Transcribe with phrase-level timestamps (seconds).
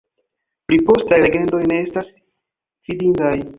[0.71, 2.11] Pli postaj legendoj ne estas
[2.89, 3.33] fidindaj.